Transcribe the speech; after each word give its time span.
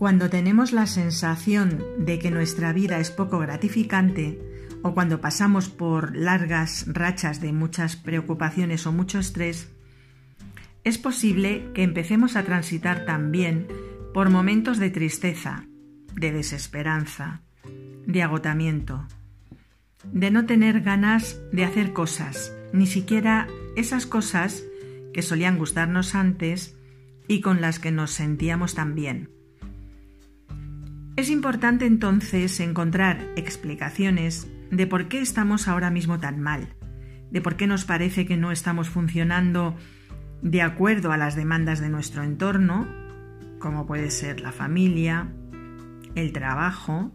Cuando 0.00 0.30
tenemos 0.30 0.72
la 0.72 0.86
sensación 0.86 1.84
de 1.98 2.18
que 2.18 2.30
nuestra 2.30 2.72
vida 2.72 3.00
es 3.00 3.10
poco 3.10 3.38
gratificante 3.38 4.40
o 4.80 4.94
cuando 4.94 5.20
pasamos 5.20 5.68
por 5.68 6.16
largas 6.16 6.86
rachas 6.88 7.42
de 7.42 7.52
muchas 7.52 7.96
preocupaciones 7.96 8.86
o 8.86 8.92
mucho 8.92 9.18
estrés, 9.18 9.70
es 10.84 10.96
posible 10.96 11.68
que 11.74 11.82
empecemos 11.82 12.36
a 12.36 12.44
transitar 12.44 13.04
también 13.04 13.68
por 14.14 14.30
momentos 14.30 14.78
de 14.78 14.88
tristeza, 14.88 15.66
de 16.14 16.32
desesperanza, 16.32 17.42
de 18.06 18.22
agotamiento, 18.22 19.06
de 20.04 20.30
no 20.30 20.46
tener 20.46 20.80
ganas 20.80 21.42
de 21.52 21.66
hacer 21.66 21.92
cosas, 21.92 22.56
ni 22.72 22.86
siquiera 22.86 23.48
esas 23.76 24.06
cosas 24.06 24.64
que 25.12 25.20
solían 25.20 25.58
gustarnos 25.58 26.14
antes 26.14 26.74
y 27.28 27.42
con 27.42 27.60
las 27.60 27.78
que 27.78 27.90
nos 27.90 28.12
sentíamos 28.12 28.74
tan 28.74 28.94
bien. 28.94 29.39
Es 31.20 31.28
importante 31.28 31.84
entonces 31.84 32.58
encontrar 32.60 33.28
explicaciones 33.36 34.50
de 34.70 34.86
por 34.86 35.08
qué 35.08 35.20
estamos 35.20 35.68
ahora 35.68 35.90
mismo 35.90 36.18
tan 36.18 36.40
mal, 36.40 36.74
de 37.30 37.42
por 37.42 37.56
qué 37.56 37.66
nos 37.66 37.84
parece 37.84 38.24
que 38.24 38.38
no 38.38 38.52
estamos 38.52 38.88
funcionando 38.88 39.76
de 40.40 40.62
acuerdo 40.62 41.12
a 41.12 41.18
las 41.18 41.36
demandas 41.36 41.78
de 41.78 41.90
nuestro 41.90 42.22
entorno, 42.22 42.88
como 43.58 43.86
puede 43.86 44.10
ser 44.10 44.40
la 44.40 44.50
familia, 44.50 45.28
el 46.14 46.32
trabajo, 46.32 47.12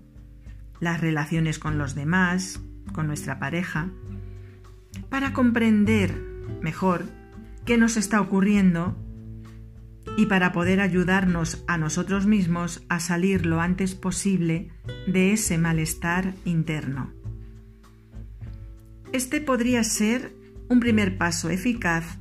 las 0.80 1.02
relaciones 1.02 1.58
con 1.58 1.80
los 1.80 1.95
demás, 1.95 2.62
con 2.94 3.08
nuestra 3.08 3.40
pareja, 3.40 3.90
para 5.09 5.34
comprender 5.34 6.14
mejor 6.62 7.06
qué 7.66 7.76
nos 7.80 7.98
está 7.98 8.22
ocurriendo 8.22 8.95
y 10.17 10.28
para 10.28 10.52
poder 10.52 10.81
ayudarnos 10.81 11.64
a 11.67 11.78
nosotros 11.78 12.25
mismos 12.25 12.84
a 12.89 13.00
salir 13.00 13.45
lo 13.45 13.61
antes 13.61 13.95
posible 13.95 14.70
de 15.08 15.34
ese 15.34 15.58
malestar 15.58 16.34
interno. 16.45 17.11
Este 19.11 19.42
podría 19.42 19.83
ser 19.83 20.33
un 20.70 20.80
primer 20.80 21.17
paso 21.17 21.50
eficaz 21.50 22.17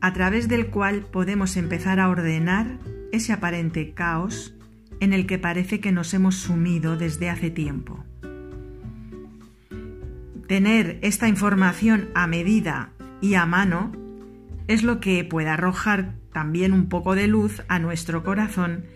a 0.00 0.12
través 0.12 0.48
del 0.48 0.68
cual 0.68 1.06
podemos 1.10 1.56
empezar 1.56 2.00
a 2.00 2.08
ordenar 2.08 2.78
ese 3.12 3.32
aparente 3.32 3.92
caos 3.92 4.54
en 5.00 5.12
el 5.12 5.26
que 5.26 5.38
parece 5.38 5.80
que 5.80 5.92
nos 5.92 6.14
hemos 6.14 6.36
sumido 6.36 6.96
desde 6.96 7.28
hace 7.28 7.50
tiempo. 7.50 8.04
Tener 10.46 10.98
esta 11.02 11.28
información 11.28 12.08
a 12.14 12.26
medida 12.26 12.92
y 13.20 13.34
a 13.34 13.46
mano 13.46 13.92
es 14.68 14.82
lo 14.82 15.00
que 15.00 15.24
puede 15.24 15.48
arrojar 15.48 16.21
también 16.32 16.72
un 16.72 16.88
poco 16.88 17.14
de 17.14 17.26
luz 17.26 17.62
a 17.68 17.78
nuestro 17.78 18.22
corazón 18.22 18.86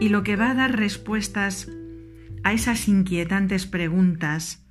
y 0.00 0.08
lo 0.08 0.22
que 0.22 0.36
va 0.36 0.50
a 0.50 0.54
dar 0.54 0.76
respuestas 0.76 1.68
a 2.42 2.52
esas 2.52 2.88
inquietantes 2.88 3.66
preguntas 3.66 4.66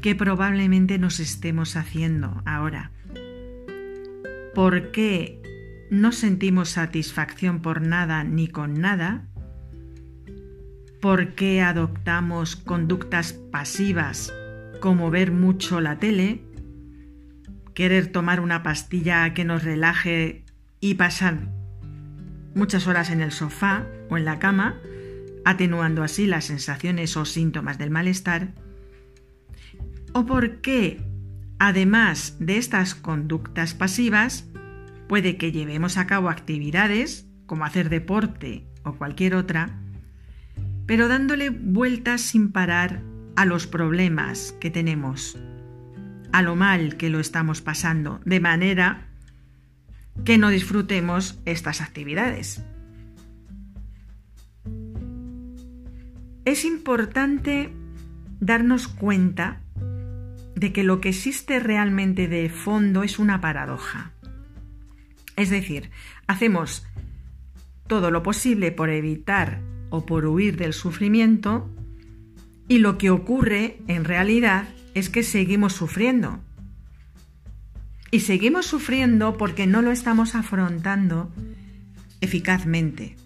que 0.00 0.14
probablemente 0.14 0.98
nos 0.98 1.20
estemos 1.20 1.76
haciendo 1.76 2.42
ahora. 2.46 2.92
¿Por 4.54 4.90
qué 4.90 5.42
no 5.90 6.12
sentimos 6.12 6.70
satisfacción 6.70 7.60
por 7.60 7.82
nada 7.82 8.24
ni 8.24 8.48
con 8.48 8.80
nada? 8.80 9.26
¿Por 11.00 11.34
qué 11.34 11.60
adoptamos 11.62 12.56
conductas 12.56 13.32
pasivas 13.32 14.32
como 14.80 15.10
ver 15.10 15.32
mucho 15.32 15.80
la 15.80 15.98
tele, 15.98 16.42
querer 17.74 18.06
tomar 18.06 18.40
una 18.40 18.62
pastilla 18.62 19.34
que 19.34 19.44
nos 19.44 19.62
relaje 19.62 20.45
y 20.90 20.94
pasar 20.94 21.48
muchas 22.54 22.86
horas 22.86 23.10
en 23.10 23.20
el 23.20 23.32
sofá 23.32 23.86
o 24.08 24.16
en 24.16 24.24
la 24.24 24.38
cama, 24.38 24.80
atenuando 25.44 26.02
así 26.02 26.26
las 26.26 26.44
sensaciones 26.44 27.16
o 27.16 27.24
síntomas 27.24 27.76
del 27.78 27.90
malestar? 27.90 28.54
¿O 30.12 30.26
por 30.26 30.60
qué, 30.60 31.02
además 31.58 32.36
de 32.38 32.58
estas 32.58 32.94
conductas 32.94 33.74
pasivas, 33.74 34.48
puede 35.08 35.36
que 35.36 35.52
llevemos 35.52 35.96
a 35.96 36.06
cabo 36.06 36.30
actividades 36.30 37.28
como 37.46 37.64
hacer 37.64 37.88
deporte 37.88 38.66
o 38.84 38.94
cualquier 38.94 39.34
otra, 39.34 39.78
pero 40.86 41.08
dándole 41.08 41.50
vueltas 41.50 42.20
sin 42.20 42.52
parar 42.52 43.02
a 43.34 43.44
los 43.44 43.66
problemas 43.66 44.52
que 44.60 44.70
tenemos, 44.70 45.36
a 46.32 46.42
lo 46.42 46.54
mal 46.54 46.96
que 46.96 47.10
lo 47.10 47.18
estamos 47.18 47.60
pasando, 47.60 48.20
de 48.24 48.40
manera 48.40 49.08
que 50.24 50.38
no 50.38 50.48
disfrutemos 50.50 51.38
estas 51.44 51.80
actividades. 51.80 52.62
Es 56.44 56.64
importante 56.64 57.72
darnos 58.40 58.88
cuenta 58.88 59.60
de 60.54 60.72
que 60.72 60.84
lo 60.84 61.00
que 61.00 61.10
existe 61.10 61.60
realmente 61.60 62.28
de 62.28 62.48
fondo 62.48 63.02
es 63.02 63.18
una 63.18 63.40
paradoja. 63.40 64.12
Es 65.36 65.50
decir, 65.50 65.90
hacemos 66.26 66.86
todo 67.86 68.10
lo 68.10 68.22
posible 68.22 68.72
por 68.72 68.90
evitar 68.90 69.60
o 69.90 70.06
por 70.06 70.26
huir 70.26 70.56
del 70.56 70.72
sufrimiento 70.72 71.70
y 72.68 72.78
lo 72.78 72.98
que 72.98 73.10
ocurre 73.10 73.78
en 73.86 74.04
realidad 74.04 74.68
es 74.94 75.10
que 75.10 75.22
seguimos 75.22 75.74
sufriendo. 75.74 76.40
Y 78.10 78.20
seguimos 78.20 78.66
sufriendo 78.66 79.36
porque 79.36 79.66
no 79.66 79.82
lo 79.82 79.90
estamos 79.90 80.34
afrontando 80.34 81.32
eficazmente. 82.20 83.16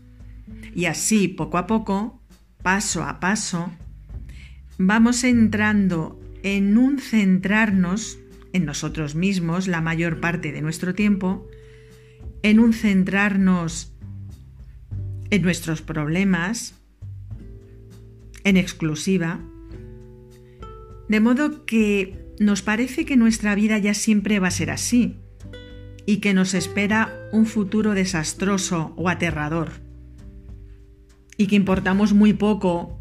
Y 0.75 0.87
así, 0.87 1.29
poco 1.29 1.59
a 1.59 1.67
poco, 1.67 2.23
paso 2.63 3.03
a 3.05 3.21
paso, 3.21 3.71
vamos 4.79 5.25
entrando 5.25 6.21
en 6.43 6.79
un 6.79 6.99
centrarnos 6.99 8.19
en 8.53 8.65
nosotros 8.65 9.15
mismos 9.15 9.69
la 9.69 9.81
mayor 9.81 10.21
parte 10.21 10.53
de 10.53 10.63
nuestro 10.63 10.95
tiempo, 10.95 11.49
en 12.43 12.59
un 12.59 12.73
centrarnos 12.73 13.93
en 15.31 15.43
nuestros 15.43 15.83
problemas, 15.83 16.75
en 18.43 18.57
exclusiva, 18.57 19.41
de 21.09 21.21
modo 21.21 21.65
que 21.67 22.30
nos 22.41 22.63
parece 22.63 23.05
que 23.05 23.19
nuestra 23.19 23.55
vida 23.55 23.77
ya 23.77 23.93
siempre 23.93 24.41
va 24.41 24.49
a 24.49 24.51
ser 24.51 24.71
así 24.71 25.19
y 26.07 26.17
que 26.17 26.33
nos 26.33 26.55
espera 26.55 27.29
un 27.33 27.45
futuro 27.45 27.93
desastroso 27.93 28.95
o 28.97 29.11
aterrador 29.11 29.73
y 31.37 31.49
que 31.49 31.57
importamos 31.57 32.15
muy 32.15 32.33
poco 32.33 32.99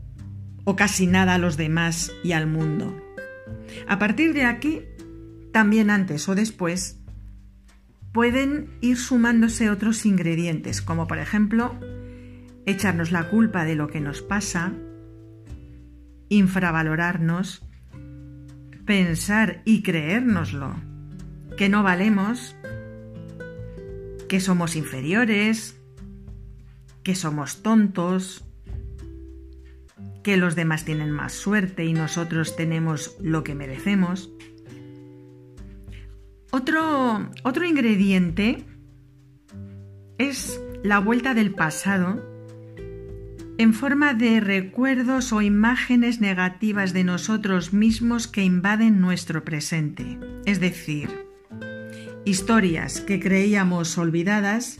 o 0.65 0.75
casi 0.75 1.07
nada 1.07 1.35
a 1.35 1.37
los 1.37 1.55
demás 1.55 2.11
y 2.21 2.33
al 2.33 2.47
mundo. 2.47 3.01
A 3.87 3.97
partir 3.97 4.33
de 4.33 4.43
aquí, 4.43 4.81
también 5.53 5.89
antes 5.89 6.27
o 6.27 6.35
después, 6.35 6.99
pueden 8.11 8.67
ir 8.81 8.97
sumándose 8.97 9.69
otros 9.69 10.05
ingredientes, 10.05 10.81
como 10.81 11.07
por 11.07 11.17
ejemplo 11.17 11.79
echarnos 12.65 13.13
la 13.13 13.29
culpa 13.29 13.63
de 13.63 13.75
lo 13.75 13.87
que 13.87 14.01
nos 14.01 14.21
pasa, 14.21 14.73
infravalorarnos, 16.27 17.68
pensar 18.89 19.61
y 19.65 19.83
creérnoslo, 19.83 20.73
que 21.57 21.69
no 21.69 21.83
valemos, 21.83 22.55
que 24.27 24.39
somos 24.39 24.75
inferiores, 24.75 25.79
que 27.03 27.13
somos 27.13 27.61
tontos, 27.61 28.43
que 30.23 30.37
los 30.37 30.55
demás 30.55 30.85
tienen 30.85 31.11
más 31.11 31.33
suerte 31.33 31.85
y 31.85 31.93
nosotros 31.93 32.55
tenemos 32.55 33.15
lo 33.21 33.43
que 33.43 33.53
merecemos. 33.53 34.31
Otro, 36.49 37.29
otro 37.43 37.65
ingrediente 37.67 38.65
es 40.17 40.59
la 40.81 40.97
vuelta 40.97 41.35
del 41.35 41.53
pasado 41.53 42.27
en 43.59 43.73
forma 43.73 44.13
de 44.13 44.39
recuerdos 44.39 45.33
o 45.33 45.41
imágenes 45.41 46.21
negativas 46.21 46.93
de 46.93 47.03
nosotros 47.03 47.73
mismos 47.73 48.29
que 48.29 48.41
invaden 48.41 49.01
nuestro 49.01 49.43
presente. 49.43 50.17
Es 50.45 50.61
decir, 50.61 51.09
historias 52.23 53.01
que 53.01 53.19
creíamos 53.19 53.97
olvidadas 53.97 54.79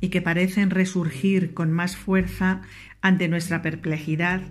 y 0.00 0.10
que 0.10 0.22
parecen 0.22 0.70
resurgir 0.70 1.54
con 1.54 1.72
más 1.72 1.96
fuerza 1.96 2.62
ante 3.00 3.26
nuestra 3.26 3.62
perplejidad, 3.62 4.42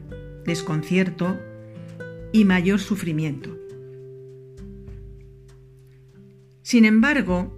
desconcierto 0.45 1.39
y 2.33 2.43
mayor 2.43 2.81
sufrimiento. 2.81 3.57
Sin 6.63 6.83
embargo, 6.83 7.55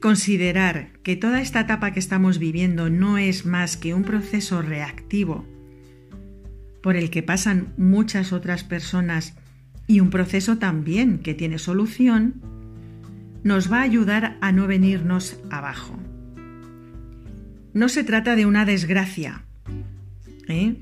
considerar 0.00 0.92
que 1.02 1.16
toda 1.16 1.40
esta 1.40 1.62
etapa 1.62 1.92
que 1.92 1.98
estamos 1.98 2.38
viviendo 2.38 2.90
no 2.90 3.18
es 3.18 3.44
más 3.44 3.76
que 3.76 3.92
un 3.92 4.04
proceso 4.04 4.62
reactivo 4.62 5.52
por 6.84 6.96
el 6.96 7.08
que 7.08 7.22
pasan 7.22 7.72
muchas 7.78 8.34
otras 8.34 8.62
personas 8.62 9.32
y 9.86 10.00
un 10.00 10.10
proceso 10.10 10.58
también 10.58 11.18
que 11.18 11.32
tiene 11.32 11.58
solución, 11.58 12.42
nos 13.42 13.72
va 13.72 13.78
a 13.78 13.84
ayudar 13.84 14.36
a 14.42 14.52
no 14.52 14.66
venirnos 14.66 15.40
abajo. 15.50 15.98
No 17.72 17.88
se 17.88 18.04
trata 18.04 18.36
de 18.36 18.44
una 18.44 18.66
desgracia, 18.66 19.46
¿eh? 20.46 20.76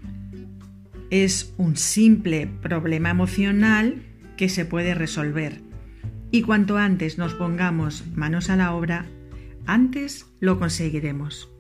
es 1.11 1.55
un 1.57 1.77
simple 1.77 2.49
problema 2.49 3.11
emocional 3.11 4.03
que 4.37 4.49
se 4.49 4.65
puede 4.65 4.95
resolver. 4.95 5.61
Y 6.33 6.43
cuanto 6.43 6.79
antes 6.79 7.17
nos 7.17 7.35
pongamos 7.35 8.09
manos 8.17 8.51
a 8.51 8.57
la 8.57 8.75
obra, 8.75 9.07
antes 9.67 10.27
lo 10.41 10.59
conseguiremos. 10.59 11.52